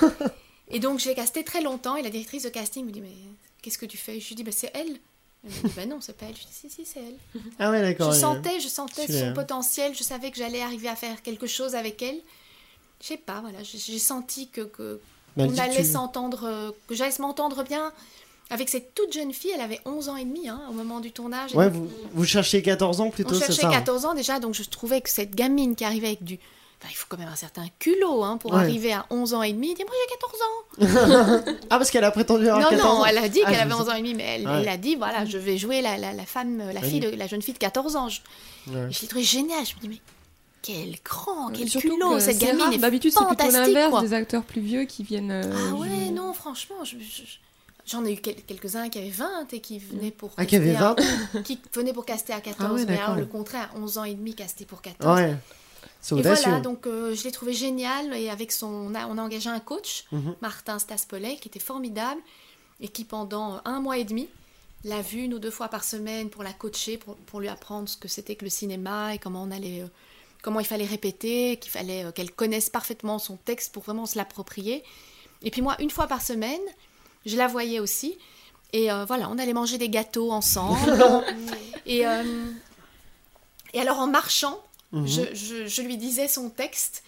[0.70, 1.96] Et donc, je l'ai castée très longtemps.
[1.96, 3.16] Et la directrice de casting me dit, mais
[3.64, 4.20] qu'est-ce que tu fais?
[4.20, 4.98] Je lui dis, bah, c'est elle.
[5.48, 6.36] Elle me dit, bah non, c'est pas elle.
[6.36, 7.42] Je dis, si, si, c'est elle.
[7.60, 8.12] ah ouais d'accord.
[8.12, 9.94] Je sentais, je sentais son potentiel.
[9.96, 12.20] Je savais que j'allais arriver à faire quelque chose avec elle.
[13.02, 13.60] Je sais pas, voilà.
[13.64, 15.00] J'ai senti que, que
[15.38, 17.92] on que allait tu- s'entendre, euh, que j'allais m'entendre bien
[18.50, 19.52] avec cette toute jeune fille.
[19.54, 21.54] Elle avait 11 ans et demi hein, au moment du tournage.
[21.54, 24.14] Ouais, donc, vous, vous cherchiez 14 ans on plutôt, c'est cherchait ça hein 14 ans
[24.16, 26.40] déjà, donc je trouvais que cette gamine qui arrivait avec du.
[26.80, 28.60] Enfin, il faut quand même un certain culot hein, pour Ouais.
[28.60, 29.74] arriver à 11 ans et demi.
[29.74, 31.54] Dis, moi j'ai 14 ans.
[31.70, 33.06] Ah parce qu'elle a prétendu avoir non, 14 non, ans.
[33.06, 33.82] elle a dit Ah, qu'elle avait sais.
[33.82, 34.62] 11 ans et demi, mais elle, Ouais.
[34.62, 37.26] elle a dit voilà, je vais jouer la, la, la femme, la fille de la
[37.28, 38.10] jeune fille de 14 ans.
[38.10, 38.22] Je,
[38.72, 38.88] Ouais.
[38.92, 39.66] je l'ai trouvé génial.
[39.66, 40.00] Je me dis, mais
[40.62, 44.44] quel cran, quel Surtout culot, que cette gamine est D'habitude, c'est plutôt l'inverse des acteurs
[44.44, 45.32] plus vieux qui viennent.
[45.32, 45.80] euh, Ah jouer.
[45.90, 47.24] ouais, non, franchement, je- je-
[47.86, 50.32] j'en ai eu quel- quelques-uns qui avaient 20 et qui venaient pour.
[50.38, 50.84] Ah, qui avaient caster
[51.38, 54.04] à- qui venaient pour caster à 14, Ah ouais, mais alors le contraire, 11 ans
[54.04, 55.18] et demi casté pour 14.
[55.20, 55.36] Ouais.
[56.16, 59.22] Et voilà, donc euh, je l'ai trouvé génial et avec son, on a, on a
[59.22, 60.36] engagé un coach, Mhm.
[60.42, 62.22] Martin Staspollet, qui était formidable
[62.80, 64.28] et qui pendant un mois et demi
[64.84, 67.90] l'a vu une ou deux fois par semaine pour la coacher, pour, pour lui apprendre
[67.90, 69.88] ce que c'était que le cinéma et comment on allait, euh,
[70.44, 74.18] comment il fallait répéter, qu'il fallait euh, qu'elle connaisse parfaitement son texte pour vraiment se
[74.18, 74.84] l'approprier.
[75.42, 76.62] Et puis moi, une fois par semaine,
[77.26, 78.18] je la voyais aussi.
[78.74, 80.78] Et voilà, on allait manger des gâteaux ensemble.
[81.86, 82.06] Et
[83.80, 85.08] alors en marchant, Mhm.
[85.08, 87.04] je, je- je lui disais son texte.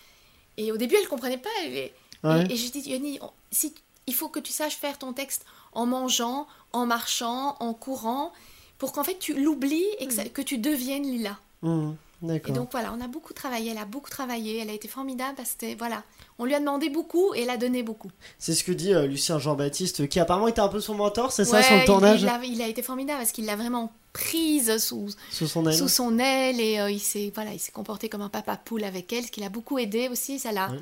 [0.58, 1.50] Et au début, elle comprenait pas.
[1.66, 2.46] elle est- Ouais.
[2.50, 3.74] Et, et je dis, Yoni, on- si,
[4.08, 8.34] il faut que tu saches faire ton texte en mangeant, en marchant, en courant,
[8.78, 11.38] pour qu'en fait tu l'oublies et que, ça- que tu deviennes Lila.
[11.62, 11.96] Mhm.
[12.36, 15.36] Et donc voilà, on a beaucoup travaillé, elle a beaucoup travaillé, elle a été formidable
[15.38, 16.04] parce que voilà,
[16.40, 18.10] on lui a demandé beaucoup et elle a donné beaucoup.
[18.40, 21.46] C'est ce que dit euh, Lucien Jean-Baptiste, qui apparemment était un peu son mentor, c'est
[21.46, 24.78] ça, sur le tournage il, a, il a été formidable parce qu'il l'a vraiment prise
[24.78, 28.22] sous, Sous son aile sous son aile et euh, il s'est voilà, il comporté comme
[28.22, 30.40] un papa poule avec elle, ce qui l'a beaucoup aidé aussi.
[30.40, 30.78] Ça l'a Ouais.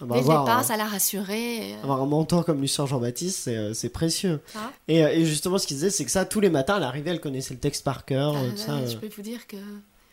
[0.00, 1.74] Ah bah, dès le avoir, départ, ça l'a rassuré.
[1.82, 4.40] Avoir un mentor comme Lucien Jean-Baptiste, c'est précieux.
[4.46, 4.70] ça.
[4.86, 7.20] Et, et justement, ce qu'il disait, c'est que ça, tous les matins, à l'arrivée, elle
[7.20, 8.36] connaissait le texte par cœur.
[8.36, 9.56] Ah, ça, je peux vous dire que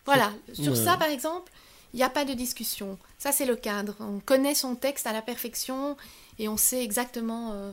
[0.05, 1.51] voilà, sur ça par exemple,
[1.95, 2.97] il n'y a pas de discussion.
[3.17, 3.95] Ça c'est le cadre.
[3.99, 5.97] On connaît son texte à la perfection
[6.37, 7.71] et on sait exactement euh,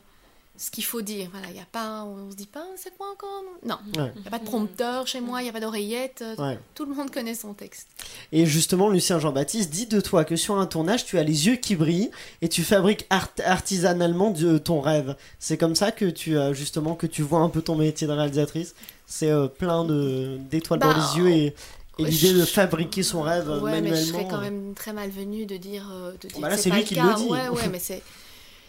[0.57, 1.29] ce qu'il faut dire.
[1.33, 3.43] Voilà, il y a pas, on se dit pas c'est quoi encore?
[3.67, 4.13] Non, Ouais.
[4.15, 6.23] il n'y a pas de prompteur chez moi, il n'y a pas d'oreillette.
[6.23, 6.59] euh, Ouais.
[6.77, 7.89] Tout le monde connaît son texte.
[8.31, 11.57] Et justement, Lucien Jean-Baptiste dit de toi que sur un tournage, tu as les yeux
[11.57, 12.11] qui brillent
[12.43, 15.17] et tu fabriques art- artisanalement de ton rêve.
[15.41, 18.75] C'est comme ça que tu justement que tu vois un peu ton métier de réalisatrice?
[19.07, 21.55] C'est euh, plein de d'étoiles Bah, dans les yeux et,
[21.99, 24.13] et l'idée de fabriquer son rêve euh, Ouais, mais je manuellement.
[24.19, 26.85] serais quand même très malvenue de dire, euh, de dire bah là, c'est lui le
[26.85, 27.05] qui cas.
[27.09, 27.25] le dit.
[27.29, 28.03] Ouais, ouais, mais c'est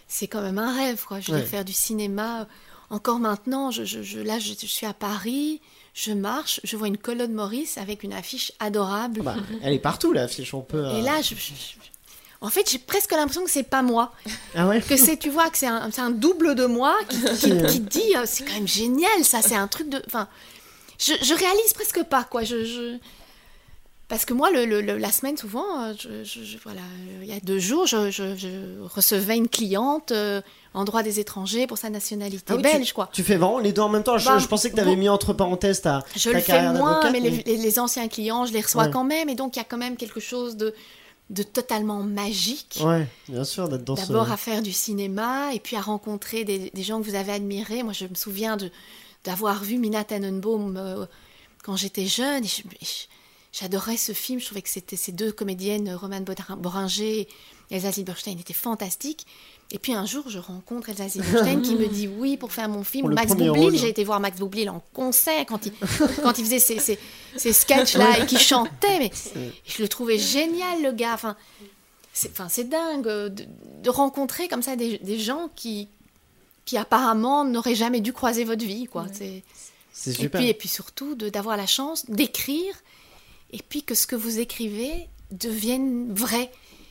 [0.08, 1.20] c'est quand même un rêve, quoi.
[1.20, 2.42] Je dire, faire du cinéma.
[2.42, 2.44] euh,
[2.90, 5.60] Encore maintenant, je, je- je- là, je, je suis à Paris,
[5.94, 9.22] je marche, je vois une colonne Maurice avec une affiche adorable.
[9.22, 10.84] Bah, elle est partout l'affiche, on peut.
[10.84, 11.34] euh, Et là, je,
[12.42, 14.12] en fait, j'ai presque l'impression que c'est pas moi.
[14.54, 14.82] Ah ouais?
[14.82, 17.80] Que c'est, tu vois, que c'est un, c'est un double de moi qui, qui, qui
[17.80, 20.02] dit, euh, c'est quand même génial, ça, c'est un truc de.
[20.06, 20.28] Enfin,
[20.98, 22.42] je, je réalise presque pas, quoi.
[22.44, 22.96] Je, je-
[24.08, 26.82] Parce que moi, le, le- le- la semaine, souvent, euh, je, je- je- voilà,
[27.22, 27.96] il y a deux jours, je,
[28.94, 30.42] recevais une cliente euh,
[30.74, 33.08] en droit des étrangers pour sa nationalité Ah oui, belge, quoi.
[33.12, 34.18] Tu fais vraiment les deux en même temps.
[34.18, 35.00] Je, Bah, pensais que tu avais bon.
[35.00, 38.60] mis entre parenthèses ta, Je ta le fais moins, mais les, anciens clients, je les
[38.60, 38.90] reçois Ouais.
[38.90, 40.74] quand même, et donc il y a quand même quelque chose de,
[41.30, 42.80] de totalement magique.
[42.84, 44.06] Ouais, bien sûr, d'être dans ce.
[44.08, 47.32] D'abord à faire du cinéma et puis à rencontrer des, des gens que vous avez
[47.32, 47.82] admirés.
[47.82, 48.70] Moi, je me souviens de
[49.24, 51.06] d'avoir vu Mina Tannenbaum euh,
[51.62, 52.44] quand j'étais jeune.
[53.52, 54.40] J'adorais ce film.
[54.40, 57.28] Je trouvais que c'était ces deux comédiennes, Romane Bodrin- Boringer et
[57.70, 59.26] Elsa Silberstein, étaient fantastiques.
[59.70, 62.84] Et puis un jour, je rencontre Elsa Silberstein qui me dit oui pour faire mon
[62.84, 63.06] film.
[63.06, 65.72] Pour Max Boublil, j'ai été voir Max Boublil en concert quand il,
[66.22, 66.98] quand il faisait ces, ces,
[67.36, 68.98] ces sketchs-là et qui chantait.
[68.98, 69.10] Mais
[69.64, 71.14] je le trouvais génial, le gars.
[71.14, 71.36] Enfin,
[72.12, 73.46] c'est, enfin, c'est dingue euh, de,
[73.82, 75.88] de rencontrer comme ça des, des gens qui,
[76.64, 79.06] qui apparemment n'auraient jamais dû croiser votre vie, quoi.
[79.12, 79.42] C'est,
[79.92, 80.40] C'est et super.
[80.40, 82.74] puis, et puis surtout d'avoir la chance d'écrire
[83.52, 86.50] et puis que ce que vous écrivez devienne vrai.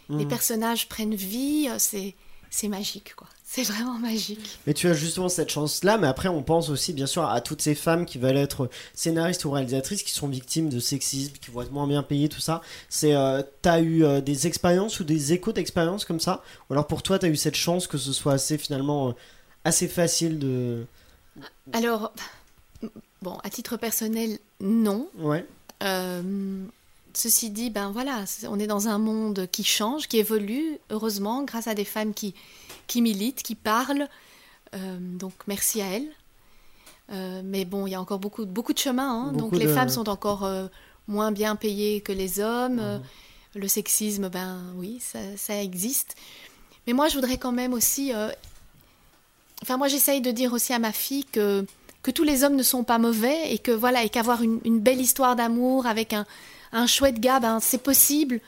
[0.09, 0.27] Les Mhm.
[0.27, 2.13] personnages prennent vie, euh, c'est,
[2.49, 3.27] c'est magique, quoi.
[3.45, 4.59] C'est vraiment magique.
[4.65, 7.61] Mais tu as justement cette chance-là, mais après on pense aussi bien sûr à toutes
[7.61, 11.61] ces femmes qui veulent être scénaristes ou réalisatrices qui sont victimes de sexisme, qui vont
[11.61, 12.61] être moins bien payées, tout ça.
[12.89, 16.41] C'est, euh, t'as eu euh, des expériences ou des échos d'expériences comme ça?
[16.69, 19.13] Ou alors pour toi t'as eu cette chance que ce soit assez finalement euh,
[19.65, 20.85] assez facile de...
[21.71, 22.11] Alors,
[23.21, 25.07] bon, à titre personnel, non.
[25.17, 25.45] Ouais.
[25.83, 26.63] Euh,
[27.13, 31.67] ceci dit, ben voilà, on est dans un monde qui change, qui évolue, heureusement, grâce
[31.67, 32.33] à des femmes qui,
[32.87, 34.07] qui militent, qui parlent.
[34.75, 36.09] Euh, donc merci à elles.
[37.11, 39.09] Euh, mais bon, il y a encore beaucoup, beaucoup de chemin.
[39.09, 39.31] hein.
[39.33, 40.49] Beaucoup donc les de- femmes sont encore
[41.07, 42.79] moins bien payées que les hommes.
[42.79, 42.97] Euh,
[43.55, 46.15] le sexisme, ben oui, ça, ça existe.
[46.87, 48.11] Mais moi, je voudrais quand même aussi...
[49.63, 51.65] euh, Enfin, moi, j'essaye de dire aussi à ma fille que,
[52.03, 54.79] que tous les hommes ne sont pas mauvais et que voilà, et qu'avoir une, une
[54.79, 56.25] belle histoire d'amour avec un,
[56.71, 58.39] un chouette gars, ben, c'est possible.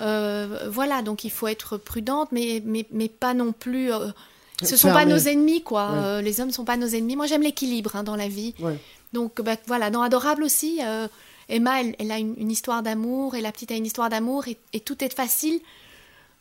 [0.00, 3.92] Euh, voilà, donc il faut être prudente, mais, mais, mais pas non plus.
[3.92, 4.08] euh,
[4.62, 5.04] ce sont Fermée.
[5.04, 5.90] pas nos ennemis, quoi.
[5.92, 5.98] Ouais.
[5.98, 7.16] Euh, les hommes sont pas nos ennemis.
[7.16, 8.54] Moi, j'aime l'équilibre hein, dans la vie.
[8.60, 8.78] Ouais.
[9.12, 11.08] Donc, bah, voilà, dans Adorable aussi, euh,
[11.48, 14.48] Emma, elle, elle a une, une histoire d'amour et la petite a une histoire d'amour
[14.48, 15.60] et, et tout est facile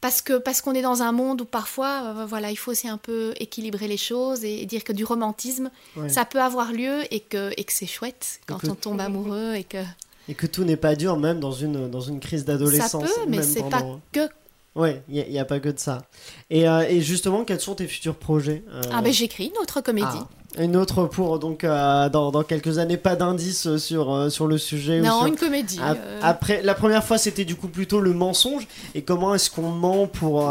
[0.06, 2.88] parce que parce qu'on est dans un monde où parfois, euh, voilà, il faut aussi
[2.88, 6.10] un peu équilibrer les choses et, et dire que du romantisme, Ouais.
[6.10, 9.56] ça peut avoir lieu et que, et que c'est chouette quand que- on tombe amoureux
[9.56, 9.84] et que
[10.30, 12.92] Et que tout n'est pas dur même dans une, dans une crise d'adolescence.
[12.92, 14.30] ça peut, mais c'est pendant- pas que.
[14.76, 16.04] Ouais, il n'y a, pas que de ça.
[16.52, 19.82] Et, euh, et justement, quels sont tes futurs projets euh, Ah ben j'écris une autre
[19.82, 20.06] comédie.
[20.12, 20.28] Ah,
[20.60, 24.58] une autre pour donc euh, dans, dans quelques années, pas d'indice sur, euh, sur le
[24.58, 25.00] sujet.
[25.02, 25.80] ou non, sur- une comédie.
[25.82, 28.68] Euh, Après, la première fois, c'était du coup plutôt le mensonge.
[28.94, 30.50] Et comment est-ce qu'on ment pour,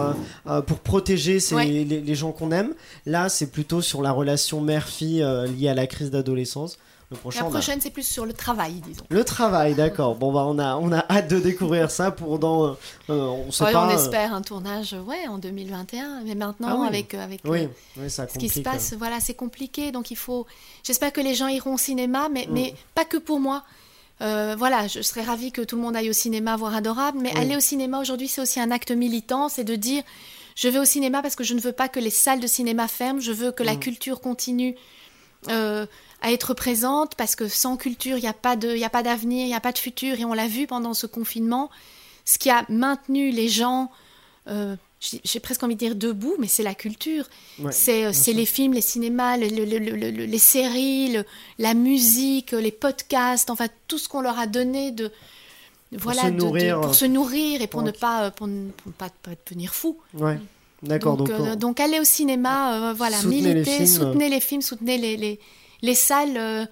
[0.66, 1.64] pour protéger Ouais.
[1.66, 2.74] les, les gens qu'on aime?
[3.06, 5.24] Là, c'est plutôt sur la relation mère-fille
[5.58, 6.78] liée à la crise d'adolescence.
[7.10, 9.04] Le prochain, la a- prochaine, c'est plus sur le travail, disons.
[9.10, 10.14] Le travail, d'accord.
[10.16, 12.66] Bon, bah, on a, on a hâte de découvrir ça pour dans.
[12.66, 12.74] euh,
[13.08, 13.86] on sait Ouais, pas.
[13.86, 16.86] on euh, espère un tournage ouais, en 2021, mais maintenant, Ah oui.
[16.88, 19.92] avec, euh, avec Oui, euh, oui, ça ce qui se passe, voilà, c'est compliqué.
[19.92, 20.46] Donc il faut.
[20.82, 22.52] J'espère que les gens iront au cinéma, mais, Mm.
[22.52, 23.62] mais pas que pour moi.
[24.22, 27.32] Euh, voilà, je serais ravie que tout le monde aille au cinéma voir Adorable, mais
[27.34, 27.40] Oui.
[27.40, 30.04] aller au cinéma aujourd'hui, c'est aussi un acte militant, c'est de dire
[30.54, 32.86] je vais au cinéma parce que je ne veux pas que les salles de cinéma
[32.86, 33.80] ferment, je veux que la Mm.
[33.80, 34.76] culture continue
[35.50, 35.84] euh,
[36.24, 39.60] à être présente, parce que sans culture, il n'y a pas d'avenir, il n'y a
[39.60, 41.70] pas de futur, et on l'a vu pendant ce confinement.
[42.24, 43.90] Ce qui a maintenu les gens,
[44.48, 47.26] euh, j'ai presque envie de dire debout, mais c'est la culture.
[47.58, 51.14] Ouais, c'est euh, les films, les cinémas, le- le- le- le- le- les séries,
[51.58, 55.12] la musique, les podcasts, enfin tout ce qu'on leur a donné de
[55.92, 58.46] voilà se de- de- nourrir, pour euh, se nourrir et pour ne pas euh, pour
[58.46, 59.98] ne pour pas, pas devenir fou.
[60.14, 60.38] Ouais,
[60.82, 61.18] d'accord.
[61.18, 63.86] Donc, Donc, euh, on- donc allez au cinéma, euh, voilà, Soutenez les militez, films.
[63.86, 65.38] soutenez les films, soutenez les, les,
[65.84, 66.36] les salles.
[66.36, 66.64] euh,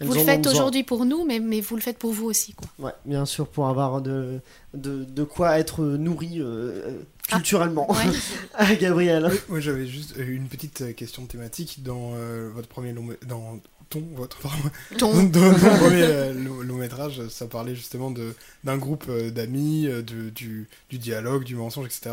[0.00, 2.54] vous le faites aujourd'hui pour nous, mais, mais vous le faites pour vous aussi.
[2.54, 2.68] Quoi.
[2.78, 4.40] Ouais, bien sûr, pour avoir de,
[4.74, 6.98] de, de quoi être nourri euh,
[7.30, 7.88] Ah, culturellement.
[7.90, 7.98] ouais.
[8.54, 9.28] Ah, Gabriel.
[9.30, 13.60] Oui, moi j'avais juste euh, une petite question thématique dans euh, votre premier long dans
[13.90, 14.40] ton votre
[14.98, 15.22] Ton.
[15.24, 16.32] dans premier euh,
[16.64, 21.54] long, métrage ça parlait justement de d'un groupe euh, d'amis de, du, du dialogue du
[21.54, 22.10] mensonge etc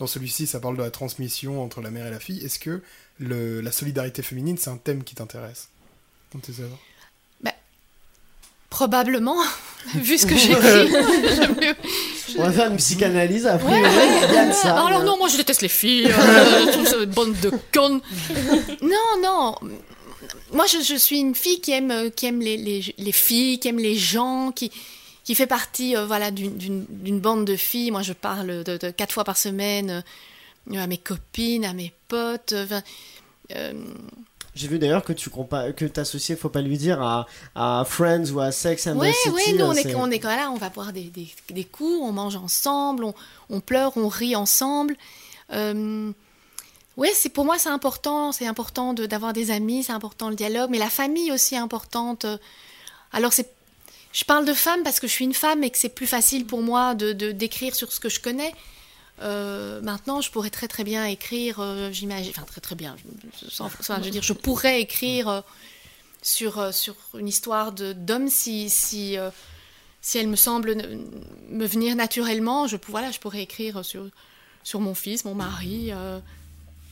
[0.00, 2.82] dans celui-ci ça parle de la transmission entre la mère et la fille est-ce que
[3.20, 5.68] le, la solidarité féminine c'est un thème qui t'intéresse?
[6.34, 6.78] Dans tes œuvres
[8.70, 9.36] Probablement,
[9.96, 10.54] vu ce que j'écris.
[12.28, 13.82] Je- On va faire une psychanalyse après.
[13.82, 14.52] Ouais.
[14.52, 14.86] ça.
[14.86, 18.00] Alors non, moi je déteste les filles, euh, je trouve ça une bande de connes.
[18.80, 19.56] Non, non.
[20.52, 23.58] Moi je, je suis une fille qui aime, euh, qui aime les, les, les filles,
[23.58, 24.70] qui aime les gens, qui,
[25.24, 27.90] qui fait partie euh, voilà, d'une- d'une d'une bande de filles.
[27.90, 30.04] Moi je parle de, de quatre fois par semaine
[30.72, 32.52] euh, à mes copines, à mes potes.
[32.52, 32.80] euh,
[33.56, 33.72] euh,
[34.54, 38.40] J'ai vu d'ailleurs que tu que t'associais, faut pas lui dire, à, à Friends ou
[38.40, 39.34] à Sex and the City.
[39.34, 42.10] oui, nous on est, on est là, on va boire des, des, des coups, on
[42.12, 43.14] mange ensemble, on,
[43.48, 44.96] on pleure, on rit ensemble.
[45.52, 46.10] Euh,
[46.96, 50.36] oui, c'est pour moi c'est important, c'est important de- d'avoir des amis, c'est important le
[50.36, 52.26] dialogue, mais la famille aussi est importante.
[53.12, 53.48] Alors c'est,
[54.12, 56.44] je parle de femme parce que je suis une femme et que c'est plus facile
[56.44, 58.52] pour moi de de- d'écrire sur ce que je connais.
[59.22, 62.96] Euh, maintenant, je pourrais très très bien écrire, euh, j'imagine, enfin très très bien.
[63.48, 63.68] sans-
[64.00, 65.40] je veux dire, je pourrais écrire euh,
[66.22, 69.16] sur sur une histoire d'homme si si
[70.02, 70.76] si elle me semble
[71.50, 72.66] me venir naturellement.
[72.66, 74.06] Je voilà, je pourrais écrire sur
[74.64, 75.90] sur mon fils, mon mari,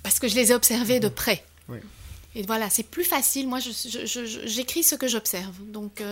[0.02, 1.44] parce que je les ai observés de près.
[1.68, 1.78] Oui.
[2.34, 3.48] Et voilà, c'est plus facile.
[3.48, 5.54] Moi, je- je- je- je- j'écris ce que j'observe.
[5.66, 6.02] Donc,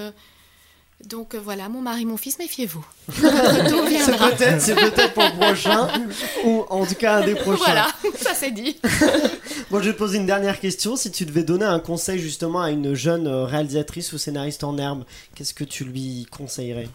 [1.04, 2.84] Donc euh, voilà, mon mari, mon fils, méfiez-vous.
[3.12, 5.88] C'est peut-être, c'est peut-être pour le prochain,
[6.44, 7.64] ou en tout cas un des prochains.
[7.64, 7.86] Voilà,
[8.18, 8.78] ça c'est dit.
[9.70, 10.94] Bon, je vais te poser une dernière question.
[10.96, 14.78] Si tu devais donner un conseil justement à une jeune euh, réalisatrice ou scénariste en
[14.78, 15.04] herbe,
[15.34, 16.88] qu'est-ce que tu lui conseillerais?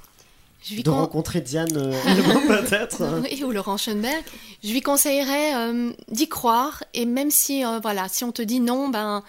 [0.63, 1.91] Je lui De con- rencontrer Diane euh,
[2.47, 3.03] peut-être?
[3.23, 4.23] Oui, ou Laurent Schoenberg.
[4.63, 8.59] Je lui conseillerais euh, d'y croire et même si euh, voilà, si on te dit
[8.61, 9.21] non, ben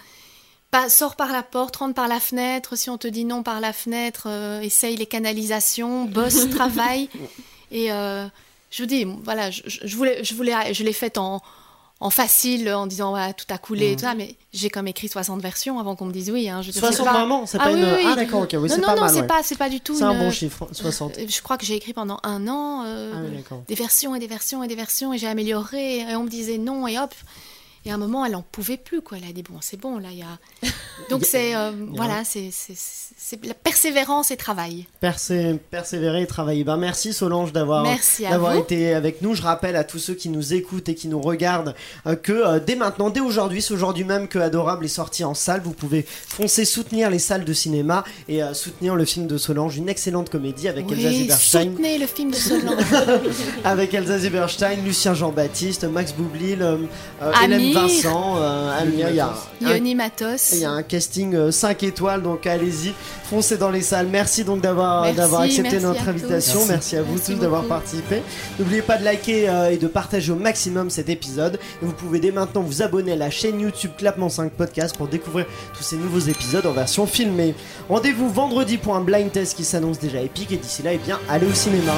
[0.73, 2.75] pas sors par la porte, rentre par la fenêtre.
[2.75, 7.09] Si on te dit non par la fenêtre, euh, essaye les canalisations, bosse, travaille.
[7.71, 8.25] Et euh,
[8.71, 11.41] je vous dis, voilà, je, voulais, je voulais, je l'ai faite en
[11.99, 15.07] en facile en disant ouais, tout a coulé et tout ça, mais j'ai comme écrit
[15.07, 16.49] 60 versions avant qu'on me dise oui.
[16.49, 17.85] Hein, je veux dire, 60 c'est pas- vraiment C'est Ah pas oui, une.
[17.85, 18.03] oui.
[18.05, 19.09] Ah, d'accord, ok, oui, non, c'est non, pas non, mal.
[19.13, 19.27] c'est ouais.
[19.27, 19.95] pas, pas du tout.
[19.95, 21.17] C'est un bon chiffre, 60.
[21.17, 23.19] euh, Je crois que j'ai écrit pendant un an euh, Ah
[23.51, 26.29] oui, des versions et des versions et des versions et j'ai amélioré et on me
[26.29, 27.13] disait non et hop.
[27.85, 29.17] Et à un moment, elle en pouvait plus quoi.
[29.21, 30.39] Elle a dit bon, c'est bon là, il y a.
[31.09, 32.49] Donc c'est euh, voilà, c'est
[33.43, 34.85] la persévérance et travail.
[35.01, 36.63] Persé- persévérer et travailler.
[36.63, 37.85] Ben, merci Solange d'avoir
[38.55, 39.35] été avec nous.
[39.35, 41.75] Je rappelle à tous ceux qui nous écoutent et qui nous regardent
[42.07, 45.33] euh, que euh, dès maintenant, dès aujourd'hui, c'est aujourd'hui même que Adorable est sorti en
[45.33, 45.61] salle.
[45.61, 49.89] Vous pouvez foncer soutenir les salles de cinéma et soutenir le film de Solange, une
[49.89, 52.83] excellente comédie avec Elsa Oui, Zieberstein, soutenez le film de Solange.
[53.65, 56.65] avec Elsa Zieberstein, Lucien Jean-Baptiste, Max Boublil.
[57.43, 59.09] Hélène Vincent, euh, Amir.
[59.09, 60.51] Il y a Yoni Matos.
[60.53, 62.93] il y a un casting 5 étoiles, donc allez-y,
[63.29, 64.07] foncez dans les salles.
[64.11, 66.59] Merci donc d'avoir accepté merci notre invitation.
[66.67, 68.21] Merci, à vous Merci tous d'avoir participé.
[68.59, 71.59] N'oubliez pas de liker euh, et de partager au maximum cet épisode.
[71.81, 75.07] Et vous pouvez dès maintenant vous abonner à la chaîne YouTube Clapement 5 Podcast pour
[75.07, 77.55] découvrir tous ces nouveaux épisodes en version filmée.
[77.89, 80.51] Rendez-vous vendredi pour un blind test qui s'annonce déjà épique.
[80.51, 81.93] Et d'ici là, eh bien, allez au cinéma.